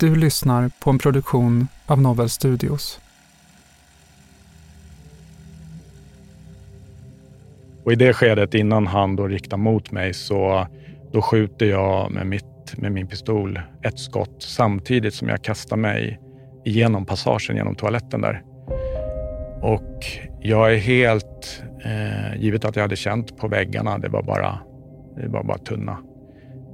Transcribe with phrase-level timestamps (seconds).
[0.00, 3.00] Du lyssnar på en produktion av Novel Studios.
[7.84, 10.66] Och i det skedet innan han då riktar mot mig så
[11.12, 16.20] då skjuter jag med, mitt, med min pistol ett skott samtidigt som jag kastar mig
[16.64, 18.42] igenom passagen genom toaletten där.
[19.62, 20.04] Och
[20.40, 24.58] jag är helt, eh, givet att jag hade känt på väggarna, det var bara,
[25.16, 25.98] det var bara tunna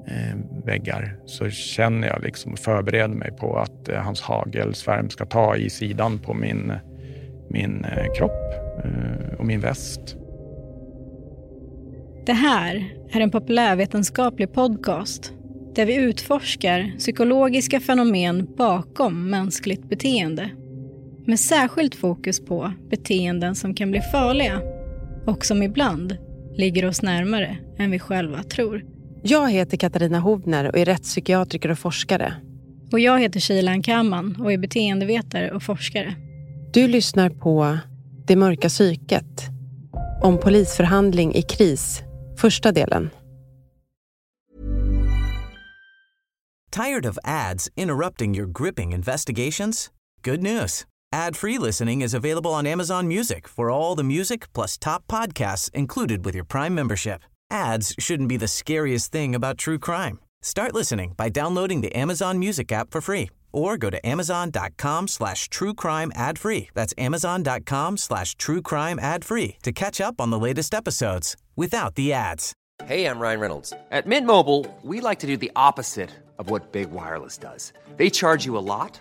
[0.08, 5.26] Eh, väggar, så känner jag liksom och förbereder mig på att eh, hans hagelsvärm ska
[5.26, 6.72] ta i sidan på min,
[7.50, 8.52] min eh, kropp
[8.84, 10.16] eh, och min väst.
[12.26, 15.32] Det här är en populärvetenskaplig podcast
[15.74, 20.50] där vi utforskar psykologiska fenomen bakom mänskligt beteende.
[21.26, 24.60] Med särskilt fokus på beteenden som kan bli farliga
[25.26, 26.16] och som ibland
[26.56, 28.95] ligger oss närmare än vi själva tror.
[29.28, 32.34] Jag heter Katarina Hovner och är rättspsykiatriker och forskare.
[32.92, 36.14] Och jag heter Shilan Kamman och är beteendevetare och forskare.
[36.72, 37.78] Du lyssnar på
[38.26, 39.42] Det mörka psyket
[40.22, 42.02] om polisförhandling i kris,
[42.36, 43.10] första delen.
[46.70, 49.90] Tired of ads interrupting your gripping investigations?
[50.24, 50.84] Good news.
[51.14, 56.24] Ad-free listening is available on Amazon Music for all the music plus top podcasts included
[56.24, 57.20] with your Prime membership.
[57.50, 60.18] Ads shouldn't be the scariest thing about true crime.
[60.42, 65.48] Start listening by downloading the Amazon Music app for free or go to amazon.com slash
[65.48, 66.68] true crime ad free.
[66.74, 71.94] That's amazon.com slash true crime ad free to catch up on the latest episodes without
[71.94, 72.52] the ads.
[72.84, 73.72] Hey, I'm Ryan Reynolds.
[73.90, 77.72] At Mint Mobile, we like to do the opposite of what Big Wireless does.
[77.96, 79.00] They charge you a lot,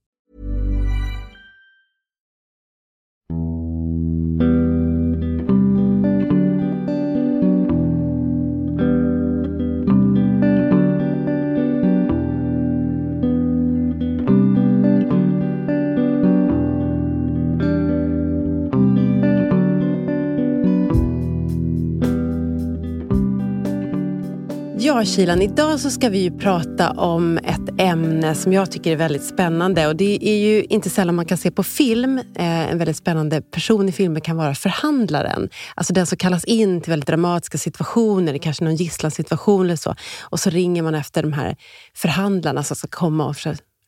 [24.91, 28.95] Ja, Kilan, idag så ska vi ju prata om ett ämne som jag tycker är
[28.95, 29.87] väldigt spännande.
[29.87, 32.17] Och Det är ju inte sällan man kan se på film.
[32.17, 35.49] Eh, en väldigt spännande person i filmer kan vara förhandlaren.
[35.75, 39.95] Alltså den som kallas in till väldigt dramatiska situationer, kanske någon gisslansituation eller så.
[40.21, 41.55] Och så ringer man efter de här
[41.95, 43.35] förhandlarna som ska komma och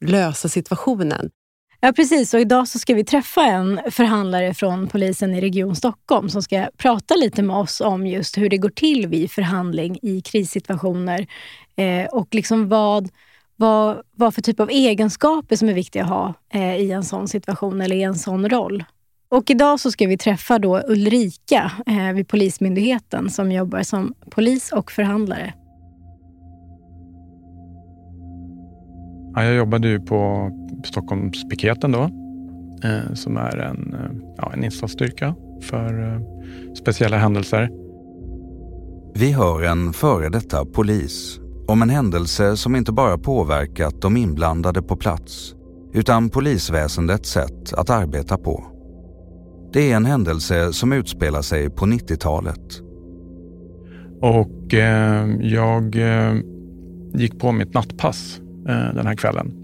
[0.05, 1.29] lösa situationen.
[1.85, 2.33] Ja, precis.
[2.33, 6.67] Och idag så ska vi träffa en förhandlare från polisen i Region Stockholm som ska
[6.77, 11.27] prata lite med oss om just hur det går till vid förhandling i krissituationer
[11.75, 13.09] eh, och liksom vad,
[13.55, 17.27] vad, vad för typ av egenskaper som är viktiga att ha eh, i en sån
[17.27, 18.83] situation eller i en sån roll.
[19.29, 24.71] Och idag så ska vi träffa då Ulrika eh, vid Polismyndigheten som jobbar som polis
[24.71, 25.53] och förhandlare.
[29.35, 30.51] Ja, jag jobbade ju på
[30.83, 32.01] Stockholmspiketen då,
[32.83, 36.21] eh, som är en, eh, ja, en insatsstyrka för eh,
[36.75, 37.69] speciella händelser.
[39.15, 44.81] Vi hör en före detta polis om en händelse som inte bara påverkat de inblandade
[44.81, 45.55] på plats
[45.93, 48.63] utan polisväsendets sätt att arbeta på.
[49.73, 52.81] Det är en händelse som utspelar sig på 90-talet.
[54.21, 55.95] Och eh, jag
[57.13, 59.62] gick på mitt nattpass eh, den här kvällen.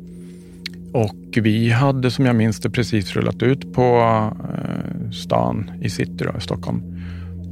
[0.93, 3.99] Och vi hade som jag minns det precis rullat ut på
[4.53, 6.83] eh, stan i city då, i Stockholm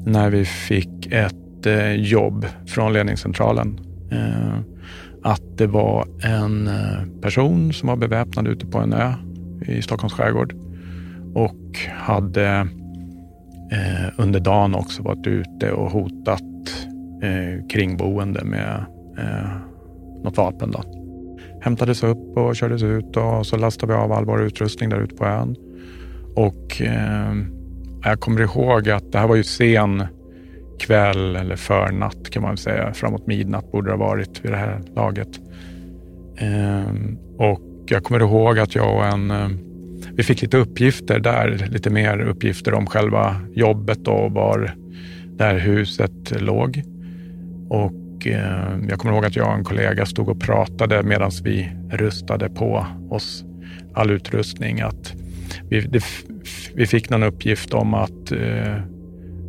[0.06, 3.80] när vi fick ett eh, jobb från ledningscentralen.
[4.12, 4.60] Eh,
[5.24, 9.13] att det var en eh, person som var beväpnad ute på en ö
[9.68, 10.56] i Stockholms skärgård
[11.34, 12.68] och hade
[13.72, 16.42] eh, under dagen också varit ute och hotat
[17.24, 18.86] eh, kringboende med
[19.18, 19.50] eh,
[20.24, 20.72] något vapen.
[20.72, 20.97] Då.
[21.68, 25.16] Hämtades upp och kördes ut och så lastade vi av all vår utrustning där ute
[25.16, 25.56] på ön.
[26.36, 27.34] Och eh,
[28.04, 30.04] jag kommer ihåg att det här var ju sen
[30.80, 32.94] kväll eller förnatt kan man väl säga.
[32.94, 35.40] Framåt midnatt borde det ha varit vid det här laget.
[36.38, 36.94] Eh,
[37.38, 39.50] och jag kommer ihåg att jag och en eh,
[40.12, 44.75] vi fick lite uppgifter där, lite mer uppgifter om själva jobbet och var
[45.38, 46.84] det här huset låg.
[47.70, 47.94] Och
[48.25, 52.50] eh, jag kommer ihåg att jag och en kollega stod och pratade medan vi rustade
[52.50, 53.44] på oss
[53.94, 54.81] all utrustning.
[54.81, 55.14] Att
[55.69, 56.04] vi, det,
[56.75, 58.81] vi fick någon uppgift om att eh,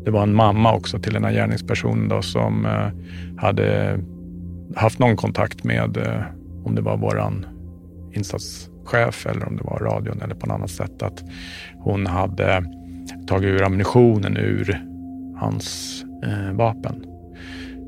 [0.04, 2.88] det var en mamma också till den här gärningspersonen då, som eh,
[3.36, 3.98] hade
[4.76, 6.22] haft någon kontakt med, eh,
[6.64, 7.46] om det var våran
[8.12, 11.24] insatschef eller om det var radion eller på något annat sätt, att
[11.78, 12.64] hon hade
[13.26, 14.84] tagit ur ammunitionen ur
[15.36, 17.07] hans eh, vapen.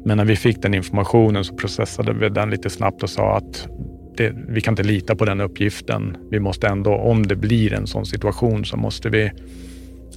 [0.05, 3.69] Men när vi fick den informationen så processade vi den lite snabbt och sa att
[4.17, 6.17] det, vi kan inte lita på den uppgiften.
[6.31, 9.31] Vi måste ändå, om det blir en sån situation så måste vi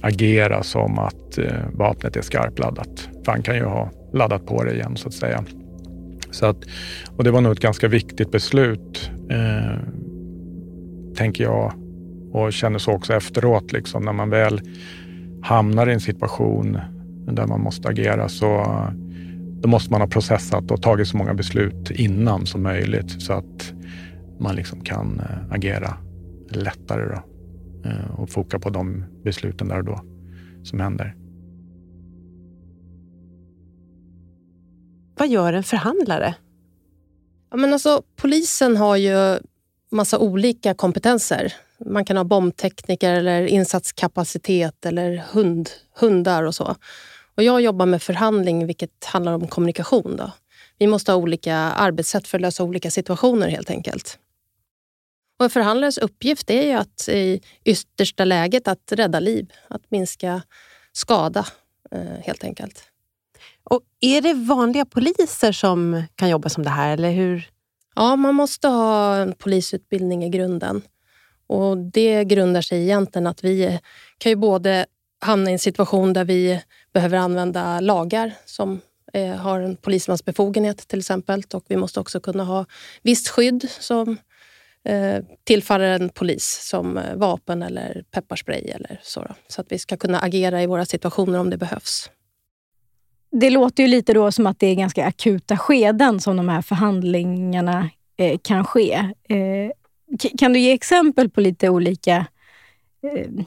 [0.00, 3.08] agera som att eh, vapnet är skarpladdat.
[3.24, 5.44] För han kan ju ha laddat på det igen så att säga.
[6.30, 6.64] Så att,
[7.16, 9.78] och det var nog ett ganska viktigt beslut, eh,
[11.16, 11.72] tänker jag.
[12.32, 14.60] Och känner så också efteråt, liksom, när man väl
[15.42, 16.78] hamnar i en situation
[17.26, 18.66] där man måste agera så
[19.64, 23.72] då måste man ha processat och tagit så många beslut innan som möjligt så att
[24.40, 25.96] man liksom kan eh, agera
[26.50, 27.22] lättare då,
[27.88, 30.00] eh, och foka på de besluten där och då
[30.62, 31.14] som händer.
[35.18, 36.34] Vad gör en förhandlare?
[37.50, 39.38] Ja, men alltså, polisen har ju
[39.90, 41.52] massa olika kompetenser.
[41.86, 45.70] Man kan ha bombtekniker eller insatskapacitet eller hund,
[46.00, 46.76] hundar och så.
[47.36, 50.16] Och jag jobbar med förhandling, vilket handlar om kommunikation.
[50.16, 50.32] Då.
[50.78, 54.18] Vi måste ha olika arbetssätt för att lösa olika situationer helt enkelt.
[55.38, 60.42] Och en förhandlares uppgift är ju att i yttersta läget att rädda liv, att minska
[60.92, 61.46] skada
[61.90, 62.84] eh, helt enkelt.
[63.64, 66.92] Och Är det vanliga poliser som kan jobba som det här?
[66.92, 67.48] eller hur?
[67.94, 70.82] Ja, man måste ha en polisutbildning i grunden.
[71.46, 73.80] Och Det grundar sig egentligen att vi
[74.18, 74.86] kan ju både
[75.24, 76.60] hamna i en situation där vi
[76.92, 78.80] behöver använda lagar som
[79.12, 81.42] eh, har en polismans befogenhet till exempel.
[81.52, 82.66] Och vi måste också kunna ha
[83.02, 84.16] visst skydd som
[84.84, 89.20] eh, tillfaller en polis som eh, vapen eller pepparspray eller så.
[89.20, 92.10] Då, så att vi ska kunna agera i våra situationer om det behövs.
[93.30, 96.62] Det låter ju lite då som att det är ganska akuta skeden som de här
[96.62, 98.92] förhandlingarna eh, kan ske.
[99.28, 99.70] Eh,
[100.38, 102.26] kan du ge exempel på lite olika
[103.02, 103.44] eh,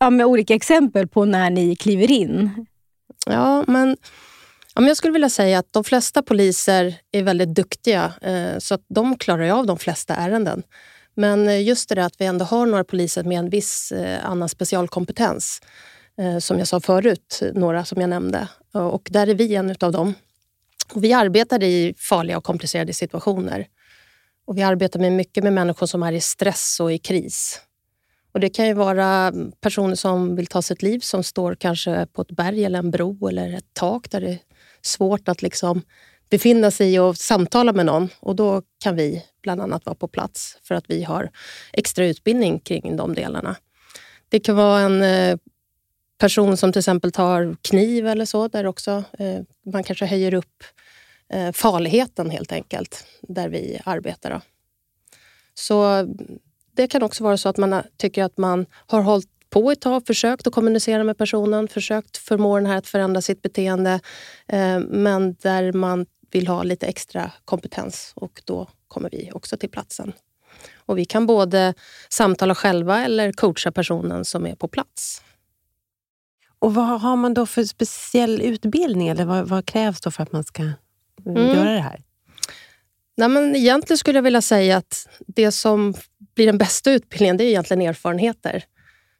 [0.00, 2.66] ja, med olika exempel på när ni kliver in?
[3.26, 3.96] Ja, men
[4.74, 8.84] ja, jag skulle vilja säga att de flesta poliser är väldigt duktiga eh, så att
[8.88, 10.62] de klarar av de flesta ärenden.
[11.14, 14.30] Men eh, just det där att vi ändå har några poliser med en viss eh,
[14.30, 15.60] annan specialkompetens.
[16.18, 18.48] Eh, som jag sa förut, några som jag nämnde.
[18.72, 20.14] Och där är vi en av dem.
[20.94, 23.66] Och vi arbetar i farliga och komplicerade situationer.
[24.46, 27.60] Och vi arbetar med mycket med människor som är i stress och i kris.
[28.32, 32.22] Och Det kan ju vara personer som vill ta sitt liv som står kanske på
[32.22, 34.38] ett berg eller en bro eller ett tak där det är
[34.82, 35.82] svårt att liksom
[36.30, 38.08] befinna sig och samtala med någon.
[38.20, 41.30] Och Då kan vi bland annat vara på plats för att vi har
[41.72, 43.56] extra utbildning kring de delarna.
[44.28, 45.38] Det kan vara en eh,
[46.18, 49.40] person som till exempel tar kniv eller så, där också eh,
[49.72, 50.64] man kanske höjer upp
[51.28, 54.30] eh, farligheten helt enkelt, där vi arbetar.
[54.30, 54.40] Då.
[55.54, 56.06] Så
[56.80, 60.06] det kan också vara så att man tycker att man har hållit på ett tag,
[60.06, 64.00] försökt att kommunicera med personen, försökt förmå den här att förändra sitt beteende,
[64.48, 69.70] eh, men där man vill ha lite extra kompetens och då kommer vi också till
[69.70, 70.12] platsen.
[70.76, 71.74] Och vi kan både
[72.08, 75.22] samtala själva eller coacha personen som är på plats.
[76.58, 79.08] Och vad har man då för speciell utbildning?
[79.08, 81.56] Eller vad, vad krävs då för att man ska mm.
[81.56, 82.00] göra det här?
[83.20, 85.94] Nej, men egentligen skulle jag vilja säga att det som
[86.34, 88.64] blir den bästa utbildningen, det är egentligen erfarenheter.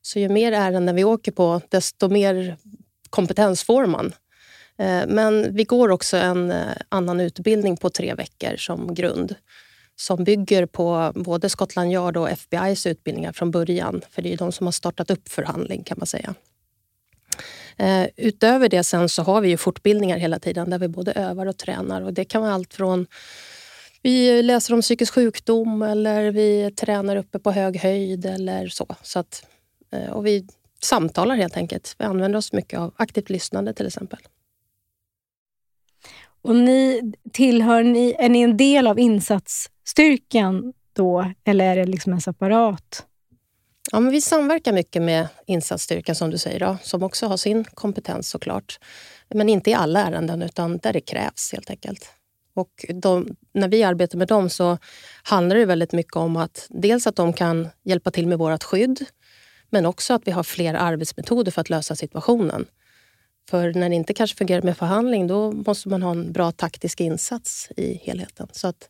[0.02, 2.56] Så ju mer ärenden vi åker på, desto mer
[3.10, 4.12] kompetens får man.
[4.78, 9.34] Eh, men vi går också en eh, annan utbildning på tre veckor som grund
[9.96, 14.00] som bygger på både Scotland Yard och FBIs utbildningar från början.
[14.10, 16.34] För det är de som har startat upp förhandling kan man säga.
[17.76, 21.46] Eh, utöver det sen så har vi ju fortbildningar hela tiden där vi både övar
[21.46, 22.02] och tränar.
[22.02, 23.06] Och det kan vara allt från
[24.02, 28.86] vi läser om psykisk sjukdom eller vi tränar uppe på hög höjd eller så.
[29.02, 29.46] så att,
[29.92, 30.46] eh, och vi
[30.82, 31.94] samtalar helt enkelt.
[31.98, 34.18] Vi använder oss mycket av aktivt lyssnande till exempel.
[36.42, 42.12] Och ni, tillhör ni, är ni en del av insatsstyrkan då, eller är det liksom
[42.12, 43.06] en separat?
[43.92, 47.64] Ja, men vi samverkar mycket med insatsstyrkan som du säger, då, som också har sin
[47.64, 48.78] kompetens såklart.
[49.28, 52.19] Men inte i alla ärenden, utan där det krävs helt enkelt.
[52.60, 54.78] Och de, när vi arbetar med dem så
[55.22, 59.04] handlar det väldigt mycket om att dels att de kan hjälpa till med vårt skydd,
[59.70, 62.66] men också att vi har fler arbetsmetoder för att lösa situationen.
[63.50, 67.00] För när det inte kanske fungerar med förhandling, då måste man ha en bra taktisk
[67.00, 68.48] insats i helheten.
[68.52, 68.88] Så att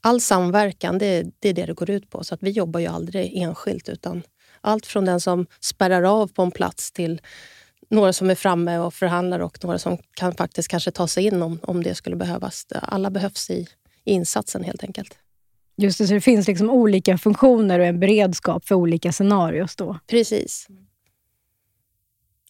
[0.00, 2.24] all samverkan, det, det är det det går ut på.
[2.24, 4.22] Så att vi jobbar ju aldrig enskilt, utan
[4.60, 7.20] allt från den som spärrar av på en plats till
[7.88, 11.42] några som är framme och förhandlar och några som kan faktiskt kanske ta sig in
[11.42, 12.66] om, om det skulle behövas.
[12.82, 13.68] Alla behövs i,
[14.04, 15.18] i insatsen helt enkelt.
[15.76, 19.98] Just det, så det finns liksom olika funktioner och en beredskap för olika scenarios då?
[20.06, 20.68] Precis.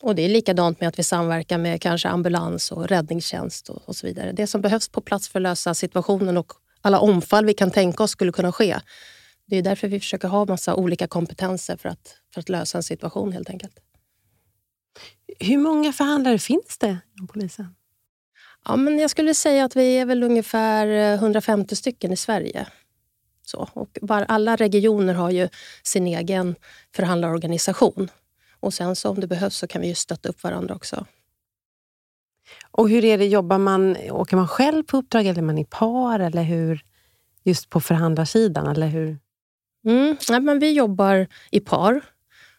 [0.02, 3.96] Och Det är likadant med att vi samverkar med kanske ambulans och räddningstjänst och, och
[3.96, 4.32] så vidare.
[4.32, 8.02] Det som behövs på plats för att lösa situationen och alla omfall vi kan tänka
[8.02, 8.76] oss skulle kunna ske.
[9.46, 12.82] Det är därför vi försöker ha massa olika kompetenser för att, för att lösa en
[12.82, 13.78] situation helt enkelt.
[15.40, 17.74] Hur många förhandlare finns det inom polisen?
[18.64, 22.66] Ja, men jag skulle säga att vi är väl ungefär 150 stycken i Sverige.
[23.42, 25.48] Så, och var, alla regioner har ju
[25.82, 26.54] sin egen
[26.94, 28.08] förhandlarorganisation.
[28.60, 31.06] Och sen så om det behövs så kan vi ju stötta upp varandra också.
[32.70, 35.64] Och hur är det, jobbar man, åker man själv på uppdrag eller är man i
[35.64, 36.20] par?
[36.20, 36.84] Eller hur,
[37.44, 38.66] just på förhandlarsidan?
[38.66, 39.18] Eller hur?
[39.86, 42.02] Mm, ja, men vi jobbar i par.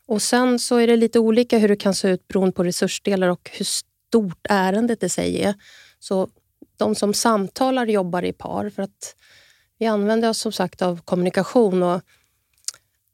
[0.08, 3.28] Och Sen så är det lite olika hur det kan se ut beroende på resursdelar
[3.28, 5.54] och hur stort ärendet i sig är.
[6.00, 6.30] Så
[6.78, 9.16] de som samtalar jobbar i par för att
[9.80, 11.84] vi använder oss som sagt av kommunikation.
[11.84, 12.02] och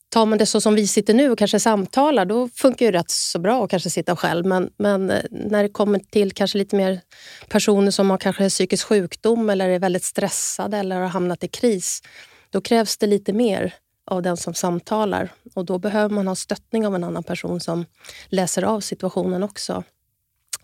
[0.10, 3.10] Tar man det så som vi sitter nu och kanske samtalar, då funkar det rätt
[3.10, 4.46] så bra att kanske sitta själv.
[4.46, 7.02] Men, men eh, när det kommer till kanske lite mer
[7.50, 12.02] personer som har kanske psykisk sjukdom eller är väldigt stressade eller har hamnat i kris,
[12.50, 13.74] då krävs det lite mer
[14.06, 15.30] av den som samtalar.
[15.56, 17.86] Och då behöver man ha stöttning av en annan person som
[18.28, 19.84] läser av situationen också.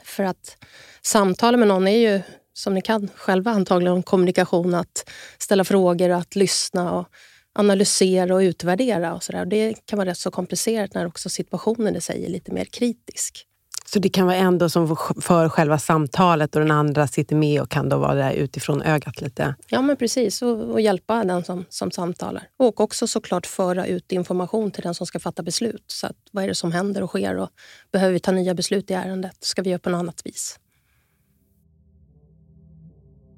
[0.03, 0.57] För att
[1.01, 2.21] samtala med någon är ju,
[2.53, 4.73] som ni kan själva antagligen, kommunikation.
[4.73, 7.07] Att ställa frågor, att lyssna och
[7.53, 9.13] analysera och utvärdera.
[9.13, 9.45] och så där.
[9.45, 13.45] Det kan vara rätt så komplicerat när också situationen i sig är lite mer kritisk.
[13.93, 14.87] Så det kan vara en då som
[15.21, 19.21] för själva samtalet och den andra sitter med och kan då vara där utifrån ögat
[19.21, 19.55] lite?
[19.67, 20.41] Ja, men precis.
[20.41, 22.43] Och, och hjälpa den som, som samtalar.
[22.57, 25.83] Och också såklart föra ut information till den som ska fatta beslut.
[25.87, 27.37] Så att, vad är det som händer och sker?
[27.37, 27.49] Och
[27.91, 29.37] behöver vi ta nya beslut i ärendet?
[29.39, 30.59] Ska vi göra på något annat vis?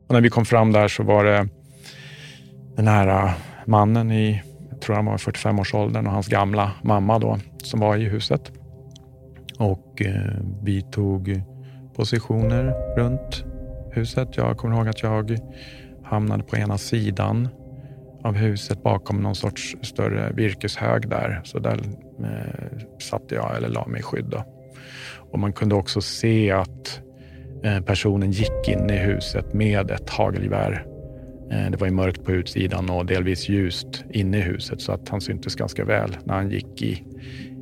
[0.07, 1.47] Och när vi kom fram där så var det
[2.75, 3.31] den här äh,
[3.65, 8.03] mannen i, jag tror han var 45-årsåldern och hans gamla mamma då som var i
[8.03, 8.60] huset.
[9.61, 11.41] Och eh, vi tog
[11.95, 13.45] positioner runt
[13.91, 14.37] huset.
[14.37, 15.37] Jag kommer ihåg att jag
[16.03, 17.47] hamnade på ena sidan
[18.23, 21.41] av huset bakom någon sorts större virkeshög där.
[21.43, 21.79] Så där
[22.19, 24.25] eh, satte jag eller la mig i skydd.
[24.25, 24.43] Då.
[25.31, 27.01] Och man kunde också se att
[27.63, 30.85] eh, personen gick in i huset med ett hagelgevär.
[31.51, 35.09] Eh, det var ju mörkt på utsidan och delvis ljust inne i huset så att
[35.09, 37.03] han syntes ganska väl när han gick i,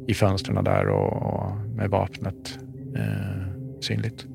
[0.07, 2.59] i fönstren där och, och med vapnet
[2.95, 3.43] eh,
[3.81, 4.25] synligt.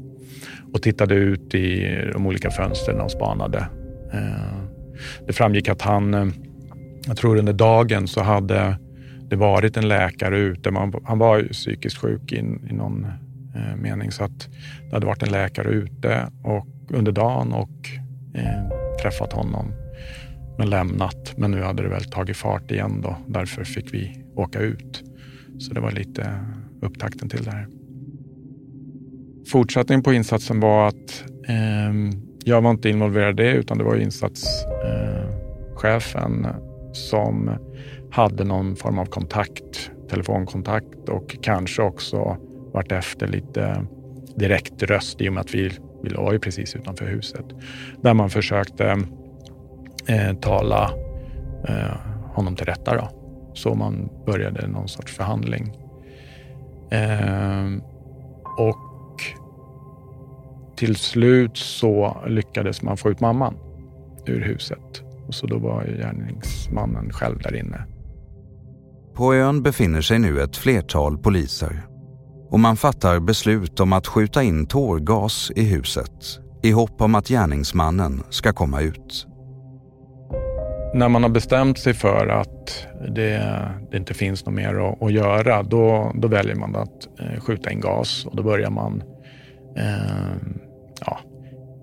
[0.73, 3.67] Och tittade ut i de olika fönstren och spanade.
[4.13, 4.63] Eh,
[5.27, 6.27] det framgick att han, eh,
[7.07, 8.79] jag tror under dagen så hade
[9.29, 10.71] det varit en läkare ute.
[10.71, 12.37] Man, han var ju psykiskt sjuk i,
[12.71, 13.07] i någon
[13.55, 14.49] eh, mening så att
[14.91, 17.89] det hade varit en läkare ute och, under dagen och
[18.35, 19.73] eh, träffat honom
[20.59, 21.35] men lämnat.
[21.37, 23.17] Men nu hade det väl tagit fart igen då.
[23.27, 25.03] Därför fick vi åka ut.
[25.59, 26.41] Så det var lite
[26.85, 27.69] upptakten till det här.
[29.47, 31.93] Fortsättningen på insatsen var att eh,
[32.45, 36.57] jag var inte involverad i det utan det var insatschefen eh,
[36.93, 37.51] som
[38.11, 42.37] hade någon form av kontakt, telefonkontakt och kanske också
[42.73, 43.87] vartefter lite
[44.37, 45.71] direkt röst i och med att vi,
[46.03, 47.45] vi låg ju precis utanför huset.
[48.03, 48.99] Där man försökte
[50.07, 50.91] eh, tala
[51.69, 51.97] eh,
[52.35, 52.97] honom till rätta.
[52.97, 53.09] Då.
[53.55, 55.73] Så man började någon sorts förhandling.
[56.91, 57.67] Eh,
[58.59, 59.23] och
[60.77, 63.55] till slut så lyckades man få ut mamman
[64.27, 65.03] ur huset.
[65.27, 67.87] Och så då var gärningsmannen själv där inne.
[69.15, 71.87] På ön befinner sig nu ett flertal poliser
[72.51, 77.29] och man fattar beslut om att skjuta in tårgas i huset i hopp om att
[77.29, 79.27] gärningsmannen ska komma ut.
[80.95, 83.61] När man har bestämt sig för att det,
[83.91, 87.71] det inte finns något mer att, att, göra, då, då väljer man att eh, skjuta
[87.71, 89.03] in gas och då börjar man
[89.77, 90.37] eh,
[91.07, 91.19] ja,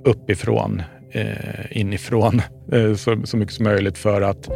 [0.06, 2.42] uppifrån, eh, inifrån
[2.72, 4.50] eh, så, så mycket som möjligt för att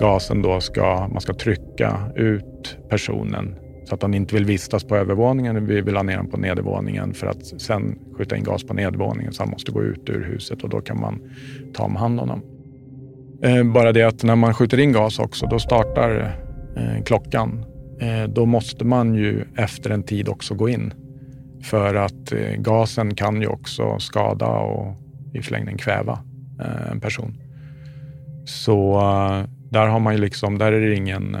[0.00, 4.96] gasen då ska, man ska trycka ut personen så att han inte vill vistas på
[4.96, 5.66] övervåningen.
[5.66, 9.32] Vi vill ha ner honom på nedervåningen för att sen skjuta in gas på nedervåningen
[9.32, 11.20] så han måste gå ut ur huset och då kan man
[11.74, 12.53] ta om hand om honom.
[13.44, 16.36] Eh, bara det att när man skjuter in gas också, då startar
[16.76, 17.64] eh, klockan.
[18.00, 20.94] Eh, då måste man ju efter en tid också gå in.
[21.62, 24.96] För att gasen kan ju också skada och
[25.34, 26.18] i förlängningen kväva
[26.92, 27.38] en person.
[28.44, 29.00] Så
[29.70, 31.32] där har man ju liksom, där är det ingen,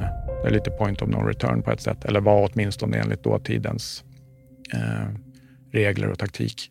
[0.42, 2.04] det är lite point of no return på ett sätt.
[2.04, 4.04] Eller var åtminstone enligt dåtidens
[5.72, 6.70] regler och taktik.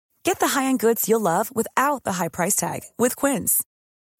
[0.23, 3.63] Get the high-end goods you'll love without the high price tag with Quince.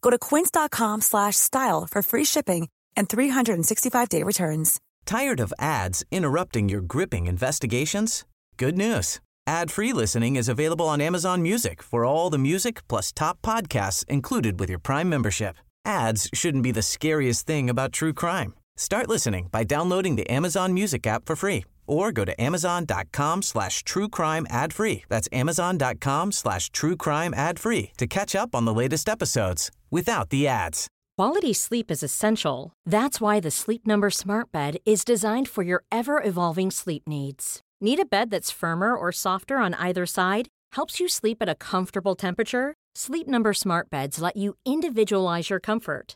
[0.02, 4.80] Go to quince.com slash style for free shipping and 365-day returns.
[5.06, 8.26] Tired of ads interrupting your gripping investigations?
[8.58, 9.20] Good news.
[9.48, 14.60] Ad-free listening is available on Amazon Music for all the music plus top podcasts included
[14.60, 15.56] with your Prime membership.
[15.86, 18.54] Ads shouldn't be the scariest thing about true crime.
[18.78, 23.84] Start listening by downloading the Amazon Music app for free or go to amazon.com slash
[23.84, 25.04] true crime ad free.
[25.10, 30.30] That's amazon.com slash true crime ad free to catch up on the latest episodes without
[30.30, 30.88] the ads.
[31.17, 32.74] Quality sleep is essential.
[32.86, 37.62] That's why the Sleep Number Smart Bed is designed for your ever evolving sleep needs.
[37.80, 40.48] Need a bed that's firmer or softer on either side?
[40.74, 42.74] Helps you sleep at a comfortable temperature?
[42.96, 46.15] Sleep Number Smart Beds let you individualize your comfort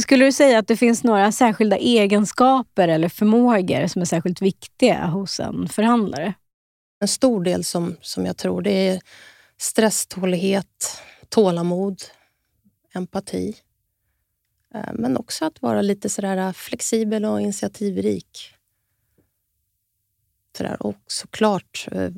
[0.00, 5.06] Skulle du säga att det finns några särskilda egenskaper eller förmågor som är särskilt viktiga
[5.06, 6.34] hos en förhandlare?
[7.00, 9.00] En stor del som, som jag tror det är
[9.58, 12.02] stresstålighet, tålamod,
[12.94, 13.56] empati.
[14.74, 18.54] Eh, men också att vara lite sådär eh, flexibel och initiativrik.
[20.56, 20.82] Sådär.
[20.82, 22.10] Och såklart eh,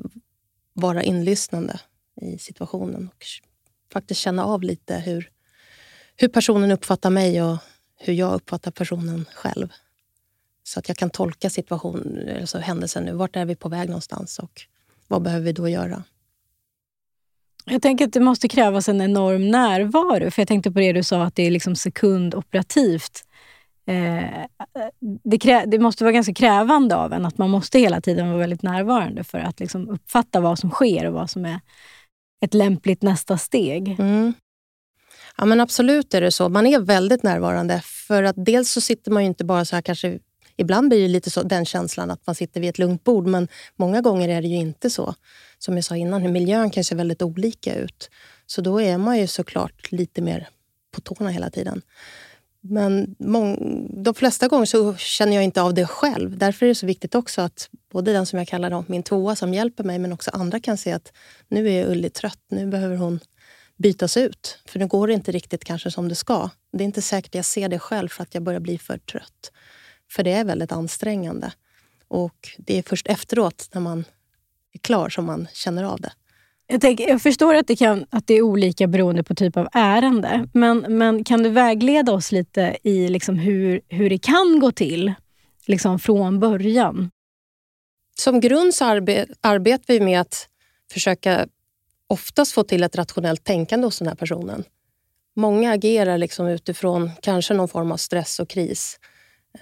[0.73, 1.79] vara inlyssnande
[2.21, 3.25] i situationen och
[3.93, 5.31] faktiskt känna av lite hur,
[6.21, 7.57] hur personen uppfattar mig och
[7.99, 9.67] hur jag uppfattar personen själv.
[10.63, 13.13] Så att jag kan tolka situationen, alltså händelsen nu.
[13.13, 14.61] Vart är vi på väg någonstans och
[15.07, 16.03] vad behöver vi då göra?
[17.65, 20.31] Jag tänker att det måste krävas en enorm närvaro.
[20.31, 23.25] För jag tänkte på det du sa, att det är liksom sekundoperativt.
[23.85, 24.45] Eh,
[25.23, 28.39] det, krä, det, måste vara ganska krävande av en att man måste hela tiden vara
[28.39, 31.59] väldigt närvarande för att liksom uppfatta vad som sker och vad som är
[32.45, 33.95] ett lämpligt nästa steg.
[33.99, 34.33] Mm.
[35.37, 36.49] Ja men absolut är det så.
[36.49, 37.81] Man är väldigt närvarande.
[37.83, 40.19] För att dels så sitter man ju inte bara så här kanske
[40.57, 43.47] Ibland blir det lite så, den känslan att man sitter vid ett lugnt bord, men
[43.75, 45.15] många gånger är det ju inte så.
[45.57, 48.09] Som jag sa innan, miljön kan se väldigt olika ut.
[48.45, 50.47] Så då är man ju såklart lite mer
[50.91, 51.81] på tårna hela tiden.
[52.61, 53.15] Men
[54.03, 56.37] de flesta gånger så känner jag inte av det själv.
[56.37, 59.35] Därför är det så viktigt också att både den som jag kallar då, min tvåa
[59.35, 61.13] som hjälper mig, men också andra kan se att
[61.47, 62.43] nu är Ulli trött.
[62.49, 63.19] Nu behöver hon
[63.81, 64.59] bytas ut.
[64.65, 66.49] För nu går det inte riktigt kanske som det ska.
[66.73, 69.51] Det är inte säkert jag ser det själv för att jag börjar bli för trött.
[70.11, 71.51] För det är väldigt ansträngande.
[72.07, 74.05] Och det är först efteråt, när man
[74.73, 76.11] är klar, som man känner av det.
[76.67, 79.67] Jag, tänker, jag förstår att det, kan, att det är olika beroende på typ av
[79.73, 80.49] ärende.
[80.53, 85.13] Men, men kan du vägleda oss lite i liksom hur, hur det kan gå till
[85.65, 87.11] liksom från början?
[88.19, 90.47] Som grund så arbe, arbetar vi med att
[90.93, 91.47] försöka
[92.11, 94.63] oftast få till ett rationellt tänkande hos den här personen.
[95.35, 98.99] Många agerar liksom utifrån kanske någon form av stress och kris.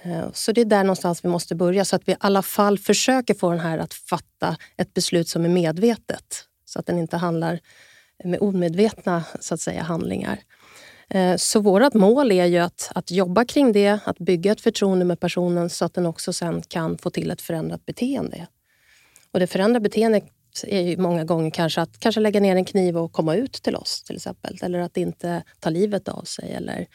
[0.02, 2.78] Eh, så det är där någonstans vi måste börja, så att vi i alla fall
[2.78, 6.44] försöker få den här att fatta ett beslut som är medvetet.
[6.64, 7.60] Så att den inte handlar
[8.24, 10.38] med omedvetna så att säga, handlingar.
[11.08, 15.04] Eh, så vårt mål är ju att, att jobba kring det, att bygga ett förtroende
[15.04, 18.46] med personen så att den också sen kan få till ett förändrat beteende.
[19.32, 20.24] Och det förändrade beteendet
[20.66, 23.76] är ju många gånger kanske att kanske lägga ner en kniv och komma ut till
[23.76, 24.58] oss till exempel.
[24.62, 26.86] Eller att inte ta livet av sig eller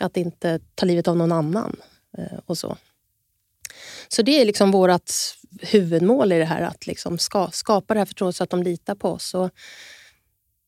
[0.00, 1.76] att inte ta livet av någon annan.
[2.18, 2.76] Eh, och så.
[4.08, 5.10] Så det är liksom vårt
[5.60, 8.94] huvudmål i det här, att liksom ska, skapa det här förtroendet så att de litar
[8.94, 9.34] på oss.
[9.34, 9.50] Och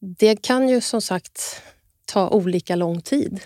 [0.00, 1.62] det kan ju som sagt
[2.04, 3.40] ta olika lång tid.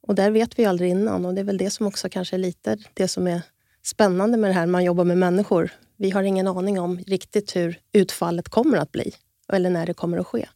[0.00, 2.38] Och där vet vi aldrig innan och det är väl det som också kanske är
[2.38, 3.42] lite det som är
[3.82, 5.70] spännande med det här man jobbar med människor.
[5.98, 9.12] Vi har ingen aning om riktigt hur utfallet kommer att bli
[9.52, 10.48] eller när det kommer att ske.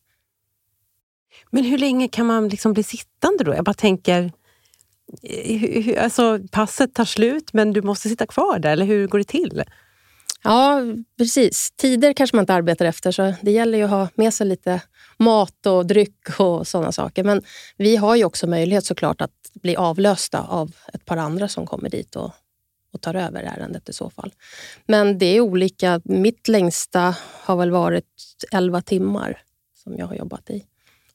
[1.51, 3.55] Men hur länge kan man liksom bli sittande då?
[3.55, 4.33] Jag bara tänker,
[5.99, 9.63] alltså, passet tar slut men du måste sitta kvar där, eller hur går det till?
[10.45, 10.81] Ja,
[11.19, 11.73] precis.
[11.77, 14.81] Tider kanske man inte arbetar efter, så det gäller ju att ha med sig lite
[15.19, 17.25] mat och dryck och sådana saker.
[17.25, 17.43] Men
[17.77, 21.91] vi har ju också möjlighet såklart att bli avlösta av ett par andra som kommer
[21.91, 22.31] dit och,
[22.93, 24.33] och tar över ärendet i så fall.
[24.87, 26.01] Men det är olika.
[26.05, 28.05] Mitt längsta har väl varit
[28.53, 29.43] 11 timmar
[29.83, 30.65] som jag har jobbat i.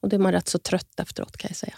[0.02, 1.74] Och då är man rätt så trött efteråt kan jag säga.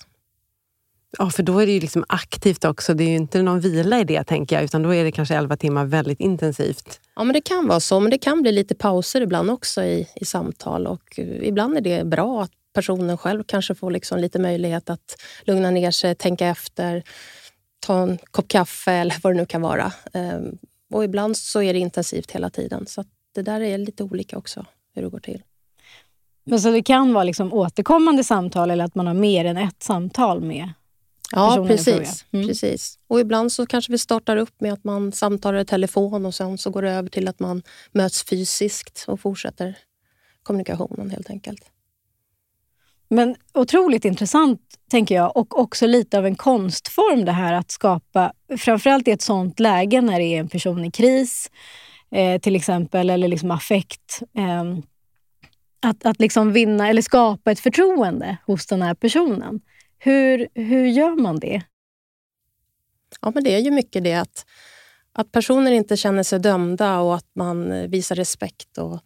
[1.18, 2.94] Ja, för då är det ju liksom aktivt också.
[2.94, 4.64] Det är ju inte någon vila i det, tänker jag.
[4.64, 7.00] Utan då är det kanske 11 timmar väldigt intensivt.
[7.16, 8.00] Ja, men det kan vara så.
[8.00, 10.88] Men det kan bli lite pauser ibland också i, i samtal.
[10.88, 15.22] Och eh, ibland är det bra att personen själv kanske får liksom lite möjlighet att
[15.44, 17.04] lugna ner sig, tänka efter,
[17.80, 19.94] ta en kopp kaffe eller vad det nu kan vara.
[20.14, 20.58] Ehm,
[20.94, 22.88] och ibland så är det intensivt hela tiden.
[22.88, 25.44] Så det där är lite olika också, hur det går till.
[26.44, 29.84] Men så det kan vara liksom återkommande samtal eller att man har mer än ett
[29.84, 30.70] samtal med
[31.32, 32.26] Ja, precis.
[32.32, 32.48] Mm.
[32.48, 33.00] precis.
[33.08, 36.58] Och ibland så kanske vi startar upp med att man samtalar i telefon och sen
[36.58, 39.78] så går det över till att man möts fysiskt och fortsätter
[40.44, 41.62] kommunikationen helt enkelt.
[43.10, 48.34] Men otroligt intressant, tänker jag, och också lite av en konstform det här att skapa,
[48.58, 51.52] framförallt i ett sånt läge när det är en person i kris,
[52.12, 54.22] eh, till exempel, eller liksom affekt.
[54.38, 54.64] Eh,
[55.82, 59.62] att, att liksom vinna eller skapa ett förtroende hos den här personen.
[59.98, 61.62] Hur, hur gör man det?
[63.22, 64.46] Ja, men det är ju mycket det att,
[65.14, 69.00] att personer inte känner sig dömda och att man visar respekt och,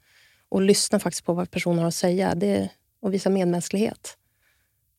[0.50, 2.70] och lyssnar faktiskt på vad personen har att säga det,
[3.04, 4.18] och visa medmänsklighet.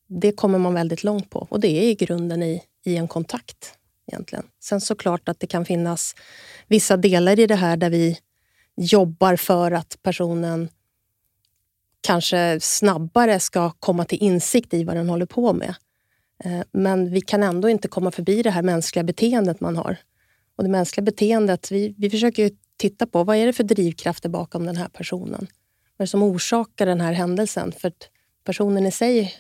[0.07, 3.75] Det kommer man väldigt långt på och det är i grunden i, i en kontakt.
[4.07, 4.45] egentligen.
[4.61, 6.15] Sen såklart att det kan finnas
[6.69, 8.19] vissa delar i det här där vi
[8.77, 10.69] jobbar för att personen
[12.01, 15.75] kanske snabbare ska komma till insikt i vad den håller på med.
[16.45, 19.97] Eh, men vi kan ändå inte komma förbi det här mänskliga beteendet man har.
[20.57, 24.67] Och det mänskliga beteendet, vi, vi försöker titta på vad är det för drivkrafter bakom
[24.67, 25.47] den här personen?
[25.97, 27.73] Vad är det som orsakar den här händelsen?
[27.73, 27.93] För
[28.45, 29.35] personen i sig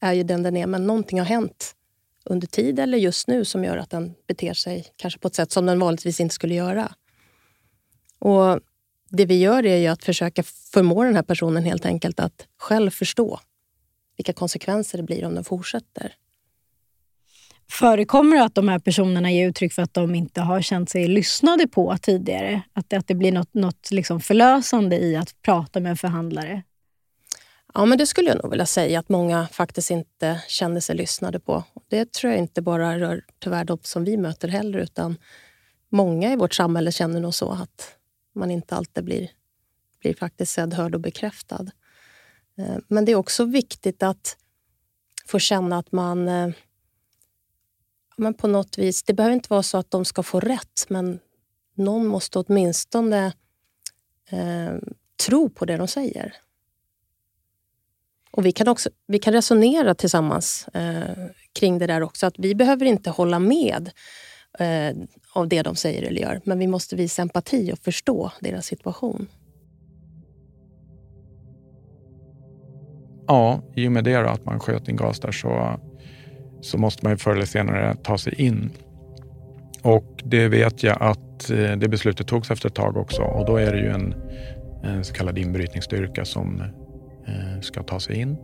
[0.00, 1.74] är ju den den är, men någonting har hänt
[2.24, 5.52] under tid eller just nu som gör att den beter sig kanske på ett sätt
[5.52, 6.94] som den vanligtvis inte skulle göra.
[8.18, 8.60] Och
[9.08, 12.90] det vi gör är ju att försöka förmå den här personen helt enkelt att själv
[12.90, 13.40] förstå
[14.16, 16.14] vilka konsekvenser det blir om den fortsätter.
[17.70, 21.08] Förekommer det att de här personerna ger uttryck för att de inte har känt sig
[21.08, 22.62] lyssnade på tidigare?
[22.72, 26.62] Att det, att det blir något, något liksom förlösande i att prata med en förhandlare?
[27.74, 31.40] Ja, men det skulle jag nog vilja säga att många faktiskt inte känner sig lyssnade
[31.40, 31.64] på.
[31.88, 35.16] Det tror jag inte bara rör tyvärr de som vi möter heller, utan
[35.88, 37.96] många i vårt samhälle känner nog så att
[38.34, 39.30] man inte alltid blir,
[40.00, 41.66] blir faktiskt sedd, hörd och bekräftad.
[42.58, 44.36] Eh, men det är också viktigt att
[45.26, 46.48] få känna att man eh,
[48.20, 51.18] men på något vis, det behöver inte vara så att de ska få rätt, men
[51.74, 53.32] någon måste åtminstone
[54.30, 54.74] eh,
[55.26, 56.34] tro på det de säger.
[58.30, 62.26] Och vi kan, också, vi kan resonera tillsammans eh, kring det där också.
[62.26, 63.90] Att vi behöver inte hålla med
[64.58, 64.96] eh,
[65.32, 66.40] av det de säger eller gör.
[66.44, 69.28] Men vi måste visa empati och förstå deras situation.
[73.26, 75.80] Ja, i och med det då, att man sköt in gas där så,
[76.60, 78.70] så måste man ju förr eller senare ta sig in.
[79.82, 83.56] Och det vet jag att eh, det beslutet togs efter ett tag också och då
[83.56, 84.14] är det ju en,
[84.82, 86.62] en så kallad inbrytningsstyrka som
[87.26, 88.36] eh, ska ta sig in.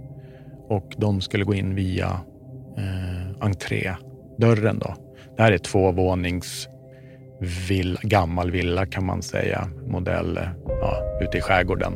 [0.68, 2.20] Och de skulle gå in via
[2.78, 4.78] eh, entrédörren.
[4.78, 4.94] Då.
[5.36, 6.68] Det här är tvåvånings
[7.68, 9.68] vill, gammal villa kan man säga.
[9.86, 11.92] Modell eh, ja, ute i skärgården.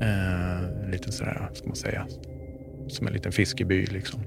[0.00, 2.06] Eh, lite sådär, ska man säga,
[2.88, 3.86] som en liten fiskeby.
[3.86, 4.20] Liksom.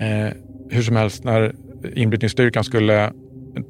[0.00, 0.32] Eh,
[0.70, 1.54] hur som helst, när
[1.94, 3.12] inbrytningsstyrkan skulle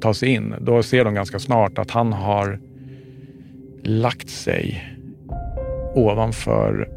[0.01, 2.59] ta sig in, då ser de ganska snart att han har
[3.83, 4.83] lagt sig
[5.95, 6.89] ovanför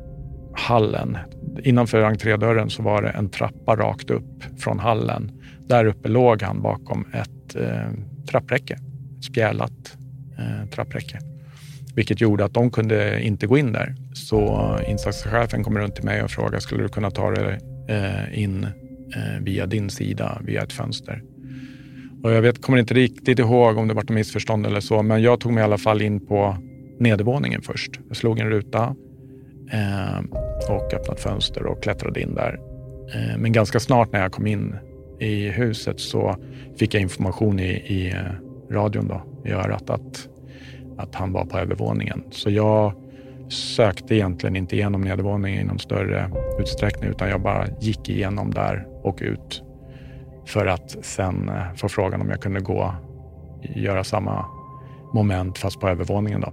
[0.54, 1.18] hallen.
[1.62, 5.32] Innanför entrédörren så var det en trappa rakt upp från hallen.
[5.66, 7.90] Där uppe låg han bakom ett eh,
[8.30, 8.74] trappräcke,
[9.18, 9.96] ett spjälat
[10.38, 11.18] eh, trappräcke.
[11.94, 13.94] Vilket gjorde att de kunde inte gå in där.
[14.14, 18.66] Så insatschefen kommer runt till mig och frågar, skulle du kunna ta dig eh, in
[19.16, 21.22] Eh, via din sida, via ett fönster?
[22.22, 25.22] Och jag vet, kommer inte riktigt ihåg om det var ett missförstånd eller så, men
[25.22, 26.56] jag tog mig i alla fall in på
[26.98, 28.00] nedervåningen först.
[28.08, 28.96] Jag slog en ruta
[29.72, 30.18] eh,
[30.68, 32.60] och öppnade ett fönster och klättrade in där.
[33.14, 34.74] Eh, men ganska snart när jag kom in
[35.20, 36.36] i huset så
[36.76, 40.28] fick jag information i, i eh, radion då, i örat att,
[40.96, 42.22] att han var på övervåningen.
[42.30, 42.94] Så jag
[43.52, 48.86] sökte egentligen inte igenom nedervåningen i någon större utsträckning utan jag bara gick igenom där
[49.02, 49.62] och ut
[50.46, 52.94] för att sen eh, få frågan om jag kunde gå
[53.62, 54.46] göra samma
[55.12, 56.40] moment fast på övervåningen.
[56.40, 56.52] Då.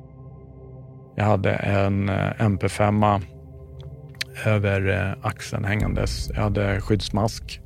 [1.15, 3.21] Jag hade en eh, MP5
[4.45, 6.29] över eh, axeln hängandes.
[6.29, 7.61] Jag hade skyddsmask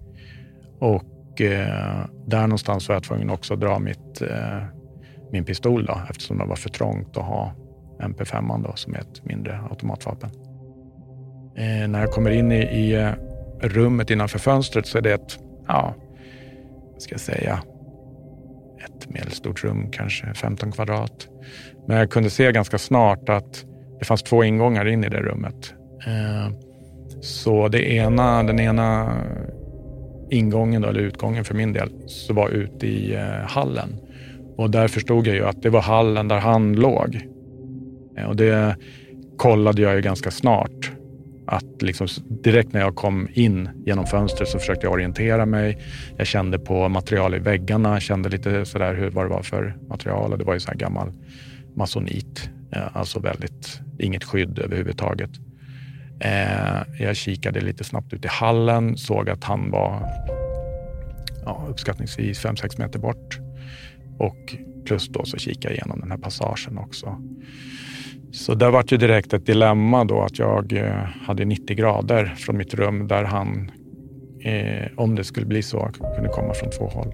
[0.80, 4.64] och eh, där någonstans var jag tvungen också att dra mitt, eh,
[5.32, 7.54] min pistol då, eftersom det var för trångt att ha
[8.04, 10.30] MP5 då, som är ett mindre automatvapen.
[11.56, 13.12] Eh, när jag kommer in i, i eh,
[13.62, 15.94] rummet innanför fönstret så är det ett, ja,
[16.98, 17.64] ska jag säga,
[18.86, 21.28] ett medelstort rum, kanske 15 kvadrat.
[21.88, 23.66] Men jag kunde se ganska snart att
[24.00, 25.74] det fanns två ingångar in i det rummet.
[26.08, 26.54] Eh,
[27.22, 29.18] så det ena, den ena
[30.30, 34.00] ingången då, eller utgången för min del, så var ute i eh, hallen.
[34.58, 37.28] Och där förstod jag ju att det var hallen där han låg.
[38.18, 38.76] Eh, och det
[39.38, 40.92] kollade jag ju ganska snart.
[41.46, 45.78] Att liksom, direkt när jag kom in genom fönstret så försökte jag orientera mig.
[46.18, 50.32] Jag kände på material i väggarna, kände lite sådär hur, vad det var för material.
[50.32, 51.12] Och det var ju så här gammal
[51.76, 55.32] masonit, eh, alltså väldigt, inget skydd överhuvudtaget.
[56.20, 60.10] Eh, jag kikade lite snabbt ut i hallen, såg att han var
[61.46, 63.40] ja, uppskattningsvis 5-6 meter bort.
[64.18, 67.22] Och plus då så kikade jag igenom den här passagen också.
[68.34, 70.94] Så där var ju direkt ett dilemma då att jag eh,
[71.28, 73.72] hade 90 grader från mitt rum där han,
[74.44, 77.14] eh, om det skulle bli så, kunde komma från två håll.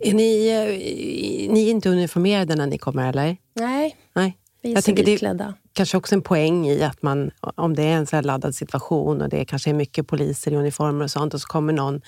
[0.00, 3.36] Är ni, eh, ni är inte uniformerade när ni kommer eller?
[3.54, 4.36] Nej, Nej.
[4.62, 5.54] vi är Jag tänker det- civilklädda.
[5.72, 9.22] kanske också en poäng i att man, om det är en så här laddad situation
[9.22, 12.00] och det kanske är mycket poliser i uniformer och sånt och så kommer någon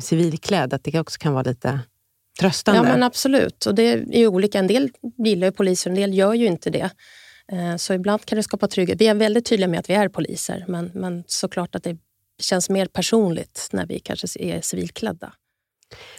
[0.00, 1.80] civilklädd, att det också kan vara lite
[2.40, 2.78] tröstande.
[2.78, 3.66] Ja, men absolut.
[3.66, 4.58] Och det är ju olika.
[4.58, 4.90] En del
[5.24, 6.90] gillar ju poliser, en del gör ju inte det.
[7.52, 9.00] Eh, så ibland kan det skapa trygghet.
[9.00, 11.96] Vi är väldigt tydliga med att vi är poliser, men, men såklart att det
[12.42, 15.32] känns mer personligt när vi kanske är civilklädda.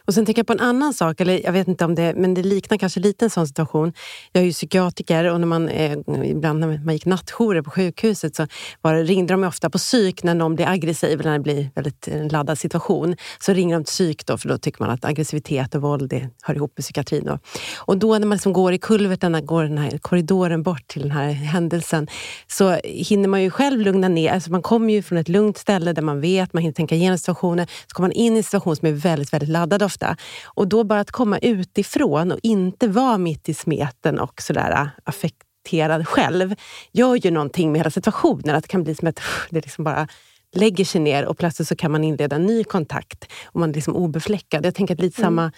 [0.08, 2.34] Och sen tänker jag på en annan sak, eller jag vet inte om det, men
[2.34, 3.93] det liknar kanske lite en sån situation.
[4.32, 8.36] Jag är ju psykiatriker och när man, eh, ibland när man gick nattjourer på sjukhuset
[8.36, 8.47] så
[8.82, 12.08] var, ringde de ofta på psyk när någon blir aggressiv eller när det blir väldigt
[12.08, 13.15] eh, en laddad situation.
[13.39, 16.30] Så ringer de till psyk då, för då tycker man att aggressivitet och våld det
[16.41, 17.25] hör ihop med psykiatrin.
[17.25, 17.39] Då.
[17.78, 21.12] Och då när man liksom går i kulverten, går den här korridoren bort till den
[21.12, 22.08] här händelsen,
[22.47, 24.32] så hinner man ju själv lugna ner.
[24.32, 27.17] Alltså man kommer ju från ett lugnt ställe där man vet, man hinner tänka igenom
[27.17, 27.67] situationen.
[27.88, 30.17] Så kommer man in i en situation som är väldigt, väldigt laddad ofta.
[30.45, 34.88] Och då bara att komma utifrån och inte vara mitt i smeten och sådär äh,
[35.04, 36.56] affekterad själv,
[36.91, 38.56] gör ju någonting med hela situationen.
[38.56, 40.08] Att det kan bli som att det liksom bara
[40.56, 43.73] lägger sig ner och plötsligt så kan man inleda en ny kontakt och man är
[43.73, 44.65] liksom obefläckad.
[44.65, 45.28] Jag tänker att lite Mm.
[45.28, 45.51] samma,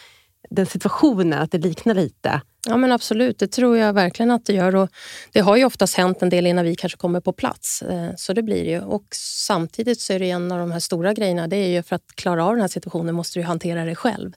[0.49, 2.41] den situationen, att det liknar lite.
[2.67, 3.39] Ja, men absolut.
[3.39, 4.75] Det tror jag verkligen att det gör.
[4.75, 4.89] Och
[5.31, 7.81] det har ju oftast hänt en del innan vi kanske kommer på plats.
[7.81, 8.81] Eh, så det blir det ju.
[8.81, 11.47] Och samtidigt så är det en av de här stora grejerna.
[11.47, 14.31] Det är ju för att klara av den här situationen måste du hantera det själv.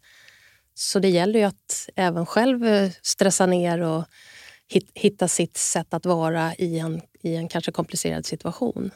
[0.74, 4.04] Så det gäller ju att även själv eh, stressa ner och
[4.94, 8.90] hitta sitt sätt att vara i en, i en kanske komplicerad situation.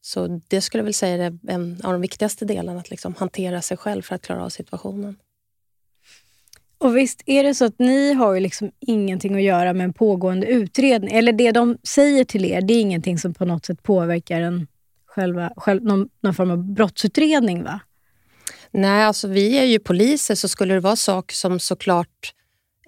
[0.00, 3.62] Så det skulle jag väl säga är en av de viktigaste delarna, att liksom hantera
[3.62, 5.16] sig själv för att klara av situationen.
[6.78, 9.92] Och visst är det så att ni har ju liksom ingenting att göra med en
[9.92, 11.14] pågående utredning.
[11.14, 14.66] Eller det de säger till er, det är ingenting som på något sätt påverkar en
[15.06, 17.80] själva, själv, någon, någon form av brottsutredning va?
[18.70, 22.34] Nej, alltså vi är ju poliser så skulle det vara saker som såklart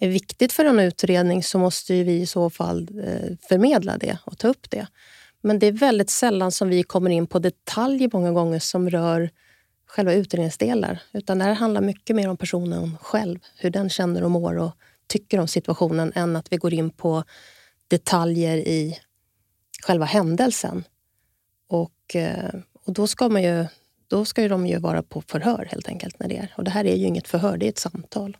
[0.00, 4.18] är viktigt för en utredning så måste ju vi i så fall eh, förmedla det
[4.24, 4.87] och ta upp det.
[5.42, 9.31] Men det är väldigt sällan som vi kommer in på detaljer många gånger som rör
[9.90, 11.03] själva utredningsdelar.
[11.12, 14.72] Utan det här handlar mycket mer om personen själv, hur den känner och mår och
[15.07, 17.24] tycker om situationen än att vi går in på
[17.88, 18.98] detaljer i
[19.83, 20.85] själva händelsen.
[21.68, 23.66] Och, eh, och då ska man ju
[24.09, 26.18] då ska ju de ju vara på förhör helt enkelt.
[26.18, 26.55] när det är.
[26.57, 28.37] Och det här är ju inget förhör, det är ett samtal.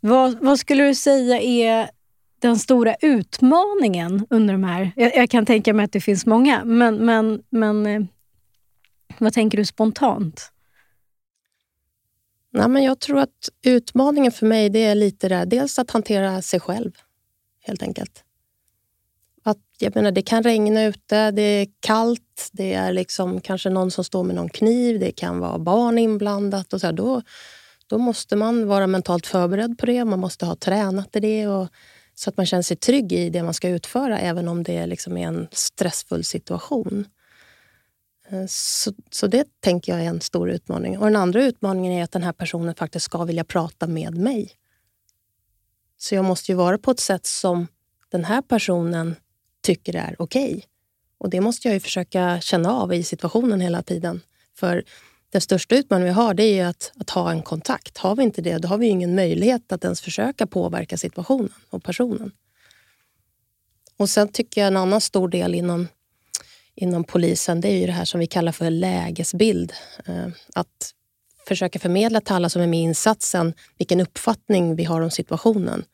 [0.00, 1.90] Vad, vad skulle du säga är
[2.38, 4.92] den stora utmaningen under de här...
[4.96, 8.02] Jag, jag kan tänka mig att det finns många, men, men, men eh,
[9.24, 10.52] vad tänker du spontant?
[12.52, 16.42] Nej, men jag tror att utmaningen för mig det är lite där, dels att hantera
[16.42, 16.92] sig själv,
[17.60, 18.24] helt enkelt.
[19.42, 23.90] Att, jag menar, det kan regna ute, det är kallt, det är liksom kanske någon
[23.90, 26.72] som står med någon kniv, det kan vara barn inblandat.
[26.72, 27.22] Och så här, då,
[27.86, 31.68] då måste man vara mentalt förberedd på det, man måste ha tränat i det och,
[32.14, 35.16] så att man känner sig trygg i det man ska utföra, även om det liksom
[35.16, 37.06] är en stressfull situation.
[38.30, 40.98] Eh, så, så det tänker jag är en stor utmaning.
[40.98, 44.52] Och Den andra utmaningen är att den här personen faktiskt ska vilja prata med mig.
[45.96, 47.66] Så jag måste ju vara på ett sätt som
[48.08, 49.16] den här personen
[49.62, 50.64] tycker är okej.
[51.18, 54.20] Och det måste jag ju försöka känna av i situationen hela tiden.
[54.54, 54.84] För
[55.30, 57.98] den största utmaningen vi har det är ju att, att ha en kontakt.
[57.98, 61.84] Har vi inte det, då har vi ingen möjlighet att ens försöka påverka situationen och
[61.84, 62.32] personen.
[63.96, 65.88] Och sen tycker jag en annan stor del inom
[66.82, 69.72] inom polisen, det är ju det här som vi kallar för lägesbild.
[70.06, 70.94] Eh, att
[71.48, 75.84] försöka förmedla till alla som är med i insatsen vilken uppfattning vi har om situationen.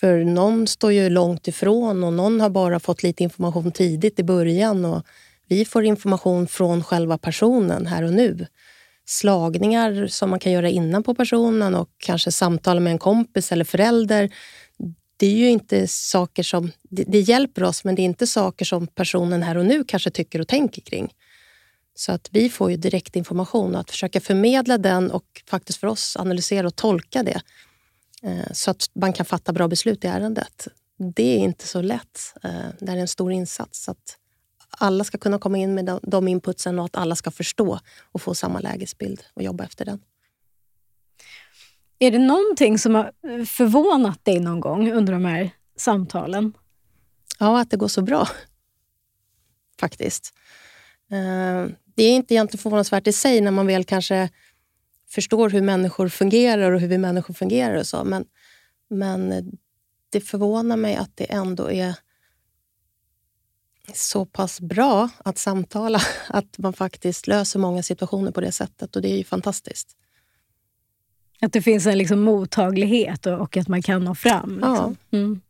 [0.00, 4.22] För någon står ju långt ifrån och någon har bara fått lite information tidigt i
[4.22, 5.02] början och
[5.48, 8.46] vi får information från själva personen här och nu.
[9.06, 13.64] Slagningar som man kan göra innan på personen och kanske samtala med en kompis eller
[13.64, 14.30] förälder
[15.18, 16.70] det är ju inte saker som...
[16.82, 20.10] Det, det hjälper oss, men det är inte saker som personen här och nu kanske
[20.10, 21.14] tycker och tänker kring.
[21.94, 25.86] Så att vi får ju direkt information och att försöka förmedla den och faktiskt för
[25.86, 27.40] oss analysera och tolka det
[28.22, 30.68] eh, så att man kan fatta bra beslut i ärendet.
[31.14, 32.34] Det är inte så lätt.
[32.42, 32.50] Eh,
[32.80, 33.88] det är en stor insats.
[33.88, 34.16] Att
[34.70, 37.78] alla ska kunna komma in med de, de inputsen och att alla ska förstå
[38.12, 40.00] och få samma lägesbild och jobba efter den.
[41.98, 46.52] Är det någonting som har eh, förvånat dig någon gång under de här samtalen?
[47.38, 48.28] Ja, att det går så bra.
[49.80, 50.34] Faktiskt.
[51.10, 54.30] Eh, det är inte egentligen förvånansvärt i sig när man väl kanske
[55.10, 58.04] förstår hur människor fungerar och hur vi människor fungerar och så.
[58.04, 58.24] Men,
[58.90, 59.44] men
[60.10, 61.94] det förvånar mig att det ändå är
[63.94, 68.96] så pass bra att samtala att man faktiskt löser många situationer på det sättet.
[68.96, 69.96] Och det är ju fantastiskt.
[71.40, 74.54] Att det finns en liksom mottaglighet och, och att man kan nå fram.
[74.54, 74.96] Liksom.
[75.10, 75.18] Ja.
[75.18, 75.40] Mm.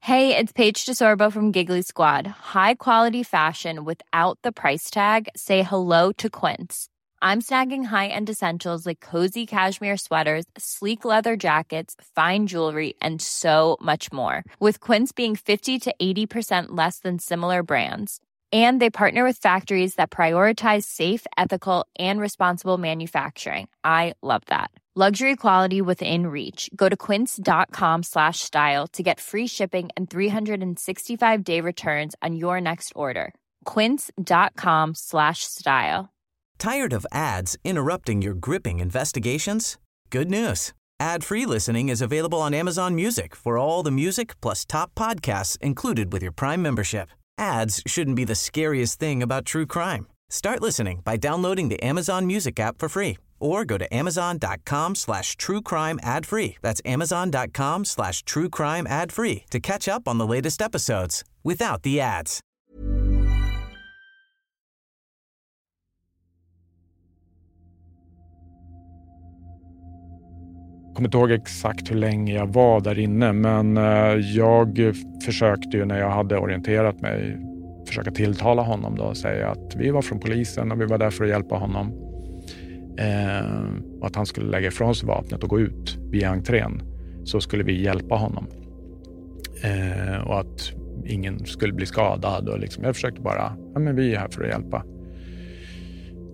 [0.00, 2.26] Hey, it's Paige DeSorbo from Giggly Squad.
[2.26, 5.28] High quality fashion without the price tag.
[5.34, 6.88] Say hello to Quince.
[7.22, 13.78] I'm snagging high-end essentials like cozy cashmere sweaters, sleek leather jackets, fine jewelry, and so
[13.80, 14.44] much more.
[14.60, 18.20] With Quince being 50 to 80% less than similar brands.
[18.54, 23.66] And they partner with factories that prioritize safe, ethical, and responsible manufacturing.
[23.82, 24.70] I love that.
[24.96, 26.70] Luxury quality within reach.
[26.76, 32.60] Go to quince.com slash style to get free shipping and 365 day returns on your
[32.60, 33.34] next order.
[33.64, 36.10] Quince.com slash style.
[36.56, 39.78] Tired of ads interrupting your gripping investigations?
[40.10, 40.72] Good news.
[41.00, 46.12] Ad-free listening is available on Amazon Music for all the music plus top podcasts included
[46.12, 47.08] with your Prime membership.
[47.38, 50.06] Ads shouldn't be the scariest thing about true crime.
[50.30, 55.36] Start listening by downloading the Amazon Music app for free or go to amazon.com slash
[55.36, 56.56] true crime ad free.
[56.62, 61.82] That's amazon.com slash true crime ad free to catch up on the latest episodes without
[61.82, 62.40] the ads.
[70.94, 75.84] Kommer inte ihåg exakt hur länge jag var där inne, men eh, jag försökte ju
[75.84, 77.38] när jag hade orienterat mig
[77.86, 81.10] försöka tilltala honom då och säga att vi var från polisen och vi var där
[81.10, 81.92] för att hjälpa honom.
[82.98, 86.82] Eh, och att han skulle lägga ifrån sig vapnet och gå ut via entrén.
[87.24, 88.46] Så skulle vi hjälpa honom.
[89.62, 90.72] Eh, och att
[91.06, 92.48] ingen skulle bli skadad.
[92.48, 94.84] Och liksom, jag försökte bara, ja men vi är här för att hjälpa.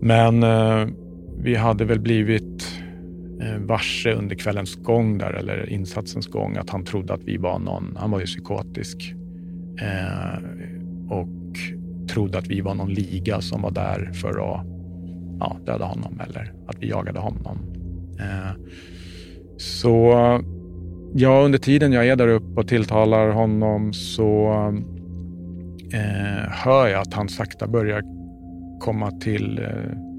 [0.00, 0.86] Men eh,
[1.42, 2.80] vi hade väl blivit
[3.41, 7.59] Eh, varse under kvällens gång där, eller insatsens gång, att han trodde att vi var
[7.59, 9.14] någon, han var ju psykotisk.
[9.80, 10.38] Eh,
[11.09, 11.28] och
[12.09, 14.66] trodde att vi var någon liga som var där för att
[15.41, 17.59] ja, döda honom eller att vi jagade honom.
[18.18, 18.53] Eh,
[19.57, 20.12] så
[21.14, 24.49] ja, under tiden jag är där uppe och tilltalar honom så
[25.93, 28.03] eh, hör jag att han sakta börjar
[28.80, 30.09] komma till eh,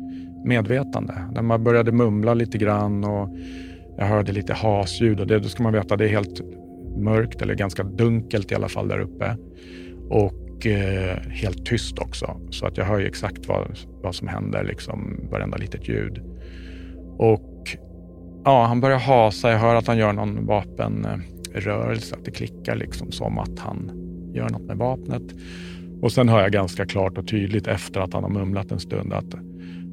[0.46, 1.14] medvetande.
[1.34, 3.38] När man började mumla lite grann och
[3.98, 6.42] jag hörde lite hasljud och det, då ska man veta det är helt
[6.98, 9.38] mörkt eller ganska dunkelt i alla fall där uppe.
[10.10, 12.38] Och eh, helt tyst också.
[12.50, 16.22] Så att jag hör ju exakt vad, vad som händer, liksom varenda litet ljud.
[17.18, 17.78] Och
[18.46, 19.52] ja, han börjar hasa.
[19.52, 23.92] Jag hör att han gör någon vapenrörelse, att det klickar liksom som att han
[24.34, 25.24] gör något med vapnet.
[26.02, 29.14] Och sen hör jag ganska klart och tydligt efter att han har mumlat en stund
[29.14, 29.36] att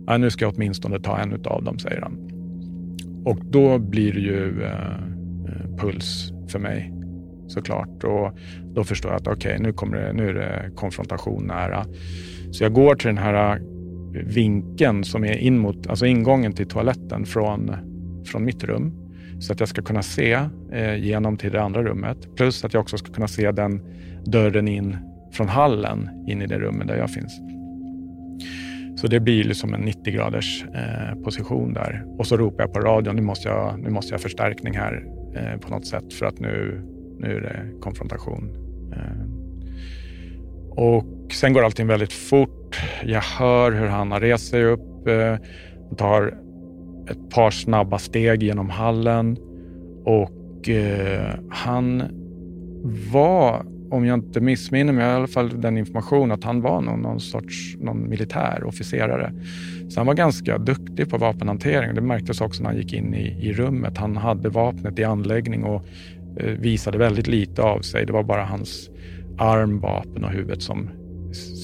[0.09, 2.18] ja, nu ska jag åtminstone ta en av dem, säger han.
[3.24, 6.92] Och då blir det ju eh, eh, puls för mig
[7.46, 8.04] såklart.
[8.04, 8.38] Och
[8.74, 11.86] då förstår jag att okej, okay, nu, kommer det, nu är det konfrontation nära.
[12.50, 13.62] Så jag går till den här eh,
[14.12, 17.76] vinkeln som är in mot, alltså ingången till toaletten från,
[18.26, 18.92] från mitt rum.
[19.40, 20.38] Så att jag ska kunna se
[20.72, 22.36] eh, genom till det andra rummet.
[22.36, 23.82] Plus att jag också ska kunna se den
[24.24, 24.96] dörren in
[25.32, 27.40] från hallen in i det rummet där jag finns.
[29.01, 32.05] Så det blir liksom en 90 graders eh, position där.
[32.18, 35.61] Och så ropar jag på radion, nu måste jag, nu måste jag förstärkning här eh,
[35.61, 36.82] på något sätt för att nu,
[37.18, 38.51] nu är det konfrontation.
[38.92, 39.28] Eh,
[40.70, 42.76] och sen går allting väldigt fort.
[43.05, 45.36] Jag hör hur han har rest sig upp, eh,
[45.96, 46.34] tar
[47.11, 49.36] ett par snabba steg genom hallen
[50.05, 52.03] och eh, han
[53.12, 57.01] var, om jag inte missminner mig, i alla fall den information att han var någon,
[57.01, 59.32] någon sorts någon militär officerare.
[59.89, 61.95] Så han var ganska duktig på vapenhantering.
[61.95, 63.99] Det märktes också när han gick in i, i rummet.
[63.99, 65.86] Han hade vapnet i anläggning och
[66.41, 68.07] Eh, visade väldigt lite av sig.
[68.07, 68.91] Det var bara hans
[69.39, 70.91] arm, vapen och huvudet som,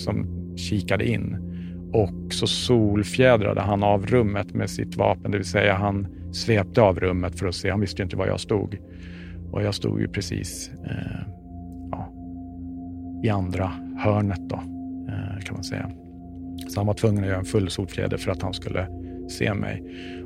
[0.05, 1.37] som kikade in.
[1.93, 7.01] Och så solfjädrade han av rummet med sitt vapen, det vill säga han svepte av
[7.01, 7.71] rummet för att se.
[7.71, 8.79] Han visste ju inte var jag stod.
[9.53, 11.29] Och jag stod ju precis eh,
[13.25, 14.57] i andra hörnet då,
[15.09, 15.91] eh, kan man säga.
[16.69, 18.89] Så han var tvungen att göra en full solfjäder för att han skulle
[19.29, 19.83] se mig.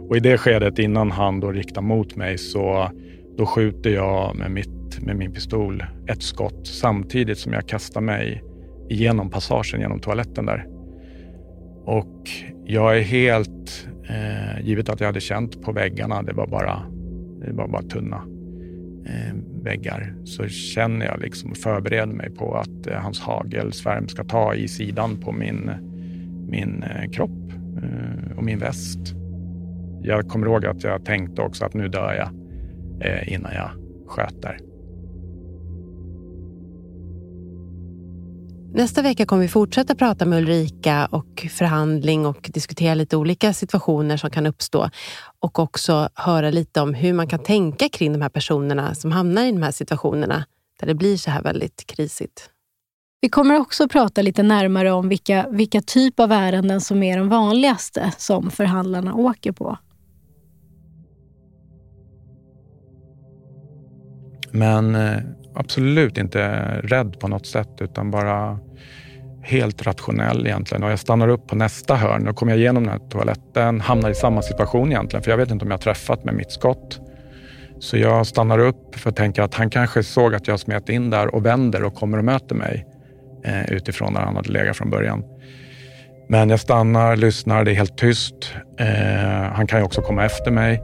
[0.09, 2.91] Och i det skedet innan han då riktar mot mig så
[3.37, 8.43] då skjuter jag med, mitt, med min pistol ett skott samtidigt som jag kastar mig
[8.89, 10.67] igenom passagen genom toaletten där.
[11.85, 12.31] Och
[12.65, 16.83] jag är helt, eh, givet att jag hade känt på väggarna, det var bara,
[17.47, 18.23] det var bara tunna
[19.09, 24.55] eh, väggar, så känner jag liksom, förbereder mig på att eh, hans hagelsvärm ska ta
[24.55, 25.71] i sidan på min,
[26.49, 27.53] min eh, kropp
[27.83, 29.15] eh, och min väst.
[30.03, 32.29] Jag kommer ihåg att jag tänkte också att nu dör jag
[33.11, 33.71] eh, innan jag
[34.07, 34.68] sköter.
[38.73, 44.17] Nästa vecka kommer vi fortsätta prata med Ulrika och förhandling och diskutera lite olika situationer
[44.17, 44.91] som kan uppstå.
[45.41, 49.45] Och också höra lite om hur man kan tänka kring de här personerna som hamnar
[49.45, 50.45] i de här situationerna
[50.81, 52.51] där det blir så här väldigt krisigt.
[53.21, 57.29] Vi kommer också prata lite närmare om vilka, vilka typ av ärenden som är de
[57.29, 59.79] vanligaste som förhandlarna åker på.
[64.53, 65.23] Men eh,
[65.59, 68.59] absolut inte rädd på något sätt utan bara
[69.43, 70.85] helt rationell egentligen.
[70.85, 72.25] Och jag stannar upp på nästa hörn.
[72.25, 75.51] Då kommer jag igenom den här toaletten, hamnar i samma situation egentligen för jag vet
[75.51, 77.01] inte om jag har träffat med mitt skott.
[77.79, 81.11] Så jag stannar upp för att tänka att han kanske såg att jag smet in
[81.11, 82.87] där och vänder och kommer och möter mig
[83.45, 85.25] eh, utifrån där han hade legat från början.
[86.29, 88.55] Men jag stannar, lyssnar, det är helt tyst.
[88.79, 88.87] Eh,
[89.53, 90.83] han kan ju också komma efter mig.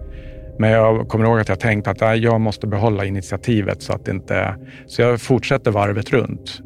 [0.58, 4.08] Men jag kommer ihåg att jag tänkte att nej, jag måste behålla initiativet så att
[4.08, 4.56] inte...
[4.86, 6.60] Så jag fortsätter varvet runt.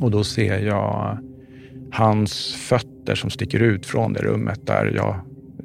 [0.00, 1.18] Och då ser jag
[1.92, 5.16] hans fötter som sticker ut från det rummet där jag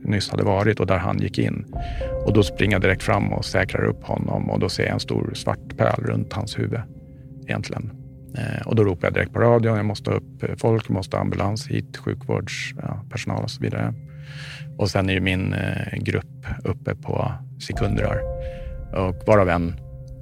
[0.03, 1.65] nyss hade varit och där han gick in.
[2.25, 4.99] Och då springer jag direkt fram och säkrar upp honom och då ser jag en
[4.99, 6.79] stor svart pärl runt hans huvud
[7.43, 7.91] egentligen.
[8.37, 9.77] Eh, och då ropar jag direkt på radion.
[9.77, 13.93] Jag måste ha upp eh, folk, måste ha ambulans hit, sjukvårdspersonal ja, och så vidare.
[14.77, 17.31] Och sen är ju min eh, grupp uppe på
[17.67, 18.21] sekunder
[18.93, 19.73] och varav en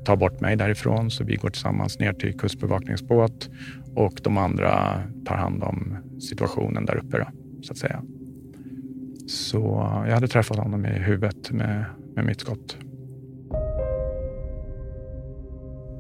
[0.06, 3.50] tar bort mig därifrån så vi går tillsammans ner till kustbevakningsbåt
[3.96, 5.98] och de andra tar hand om
[6.30, 7.28] situationen där uppe då,
[7.62, 8.04] så att säga.
[9.28, 9.60] Så
[10.08, 11.86] jag hade träffat honom i huvudet med,
[12.16, 12.78] med mitt skott.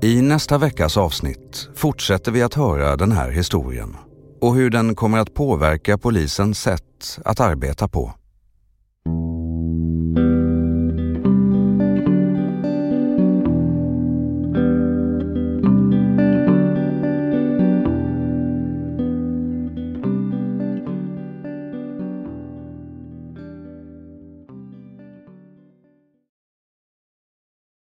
[0.01, 3.95] I nästa veckas avsnitt fortsätter vi att höra den här historien
[4.41, 8.13] och hur den kommer att påverka polisens sätt att arbeta på.